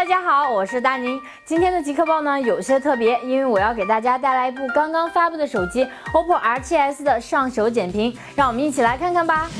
[0.00, 1.20] 大家好，我是大宁。
[1.44, 9.50] 今天的极客报呢有些特别，因为我要给大家带来一部刚刚发布的手机 OPPO R7s 的上手简评，让我们一起来看看吧。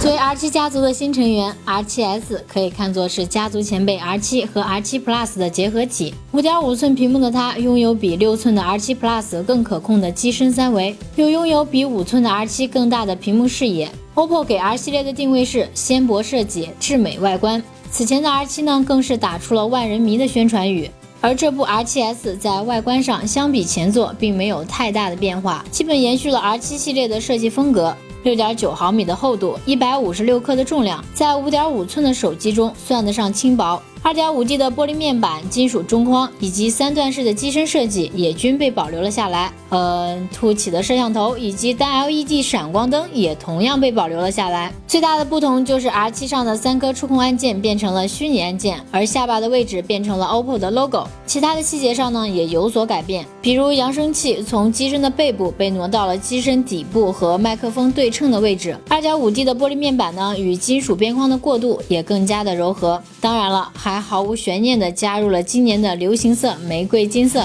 [0.00, 6.14] 作为 R7 家族的新成员，R7s 可以看作是家族前辈 R7 和 R7 Plus 的结合体。
[6.32, 13.90] 5.5寸屏幕的它，拥有比6寸的 R7 Plus 更可控的机身三维，又拥有比5寸的 R7 更大的屏幕视野。
[14.14, 17.62] OPPO 给 R 系列的定位是纤薄设计、至美外观。
[17.94, 20.90] 此前的 R7 呢，更是打出了万人迷的宣传语。
[21.20, 27.96] 而这部 R7s 在外观上相比前作并没有太大的变化，基本延续了 R7 系列的设计风格。
[28.24, 33.80] 六点九毫米的厚度，一百五十六克的重量，在五点五寸的手机中算得上轻薄。
[34.04, 39.50] 二点五 D 的玻璃面板、金属中框以及三段式的机身设计也均被保留了下来。
[39.70, 44.70] 嗯，凸起的摄像头以及单 LED 闪光灯也同样被保留了下来。
[44.86, 51.08] 最大的不同就是 R7 上的三颗触控按键变成了虚拟按键，而下巴的位置变成了 OPPO 的 logo。
[51.26, 58.78] 其他的细节上呢也有所改变，比如扬声器从机身的背部被挪到了机身底部和麦克风对称的位置。
[58.90, 63.02] 二点五 D 的玻璃面板呢与金属边框的过渡也更加的柔和。
[63.18, 67.44] 当然了，还还毫无悬念地加入了今年的流行色玫瑰金色。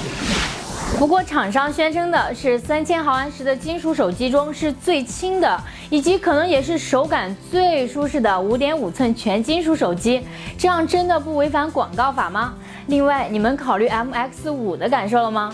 [0.97, 5.61] 不过厂商宣称的是三千毫安时的金属手机中是最轻的，
[5.91, 10.23] 以及可能也是手感最舒适的五点五寸全金属手机。
[10.57, 12.55] 这样真的不违反广告法吗？
[12.87, 15.53] 另外，你们考虑 MX 五的感受了吗？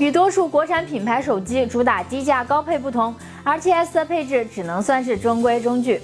[0.00, 6.00] 与多数国产品牌手机主打低价高配不同，RTS 的配置只能算是中规中矩。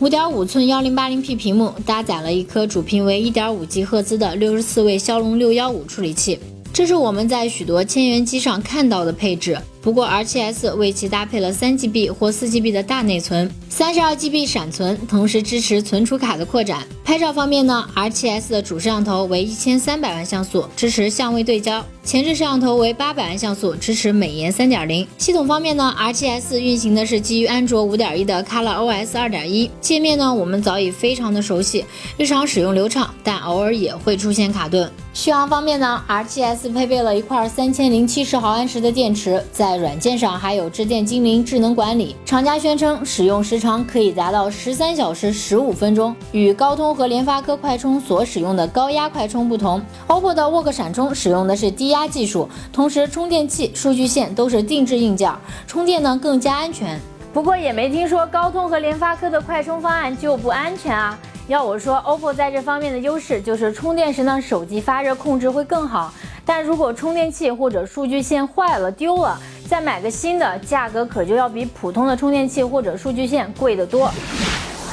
[0.00, 6.36] 五点五寸幺零八零 P 屏幕搭载了一颗主频为一点五 G 赫兹的六十四位骁龙六幺五处理器，
[6.72, 9.56] 这是我们在许多千元机上看到的配置。
[9.80, 16.82] 不过 R7s 为其搭配了三 GB 或四 GB 的大内存，三十二 GB 闪存，同时支持存储卡的扩展。
[17.04, 25.06] 拍照方面呢，R7s 的主摄像头为一千三百万像素，支持相位对焦；前置摄像头为八百万像素，支持美颜三点零。
[25.18, 31.84] 系统方面呢，R7s 运行的是基于安卓五点一的 ColorOS 二点一，界面呢我们早已非常的熟悉，
[32.16, 34.90] 日常使用流畅，但偶尔也会出现卡顿。
[35.12, 46.16] 续航方面呢，R7s 配备了一块三千零七十毫安时的电池，在软件上还有致电精灵智能管理，厂家宣称使用时长可以达到十三小时十五分钟。
[46.32, 55.32] 与高通和联发科快充所使用的高压快充不同，OPPO 的 Work 闪充使用的是低压技术，同时充电器、数据线都是定制硬件，
[55.66, 56.98] 充电呢更加安全。
[57.32, 61.18] 不过也没听说高通和联发科的快充方案就不安全啊。
[61.48, 66.14] 要我说，OPPO 在这方面的优势就是充电时呢，手机发热控制会更好。
[66.46, 69.38] 但如果充电器或者数据线坏了丢了，
[69.68, 74.10] 再买个新的，价格可就要比普通的充电器或者数据线贵得多。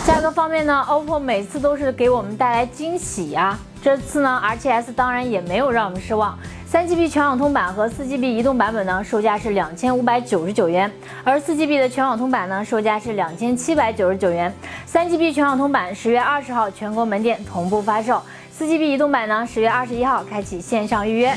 [0.05, 3.57] 价格方面呢，OPPO 每次都是给我们带来惊喜呀。
[3.83, 6.37] 这次呢，R7s 当然也没有让我们失望。
[6.65, 10.91] 三 GB 全网通版和四 GB 移动版本呢，售价是两千五百九十九元，
[11.23, 14.51] 而四 GB 的全网通版呢，售价是两千七百九十九元。
[14.87, 18.21] 三 GB 全网通版十月二十号全国门店同步发售。
[18.51, 21.31] 四 GB 移动版呢，十月二十一号开启线上预约。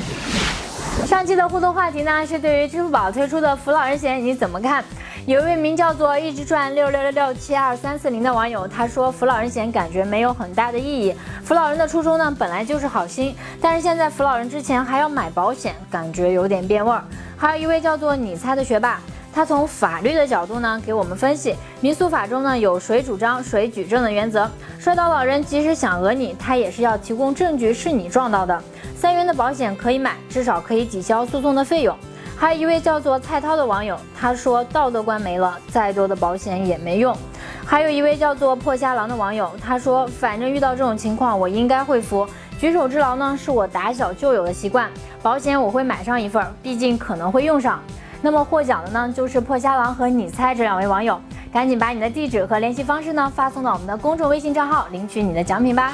[1.05, 4.83] 上期的互动话题呢，是对于支付宝推出的扶老人险你怎么看？
[5.27, 11.15] 有一位名叫做一直转六六六六七二三四零的网友，他说扶老人险感觉没有很大的意义。
[11.43, 17.03] 扶老人的初衷呢，本来就是好心，但是现在扶老人之前还要买保险，感觉有点变味儿。
[17.39, 19.01] 还有一位叫做你猜的学霸。
[19.33, 24.49] 他从法律的角度呢，给我们分析，民诉法中呢有谁主张谁举证的原则。
[24.79, 28.63] 摔倒老人即使想讹你，他也是要提供证据是你撞到的。
[28.95, 31.97] 三元的保险可以买，至少可以抵消诉讼的费用。
[32.37, 37.17] 还有一位叫做蔡涛的网友，他说道德观没了，再多的保险也没用。
[37.65, 42.27] 还有一位叫做破虾郎的网友，他说反正遇到这种情况，我应该会扶。
[42.59, 44.91] 举手之劳呢是我打小就有的习惯，
[45.23, 47.81] 保险我会买上一份，毕竟可能会用上。
[48.21, 51.19] 那么获奖的呢，就是破虾郎和你猜这两位网友，
[51.53, 55.93] 赶紧把你的地址和联系方式呢发送到我们的公众微信账号，领取你的奖品吧。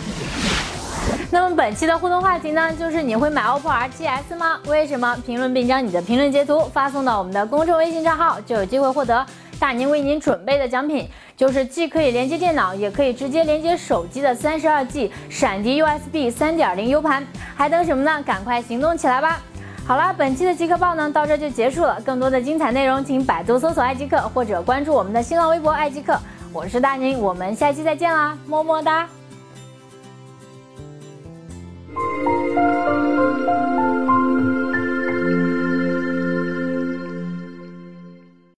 [1.32, 4.58] 那么本期的互动话题呢，就是你会买 OPPO R7s 吗？
[4.66, 5.16] 为什么？
[5.24, 9.24] 评论并将你的评论截图发送到我们的公众微信账号，就有机会获得
[9.60, 17.24] 大宁为您准备的奖品，就是既可以连接电脑，也可以直接连接手机的三十二 G 闪迪 USB 三点零 U 盘，
[17.54, 18.20] 还等什么呢？
[18.26, 19.40] 赶快行动起来吧！
[19.86, 22.00] 好啦，本期的极客报呢到这就结束了。
[22.04, 26.18] 更多的精彩内容，请百度搜索“爱极客”或者关注我们的新浪微博“爱极客”。
[26.52, 29.08] 我是大宁，我们下期再见啦，么么哒。
[31.94, 32.39] Bye.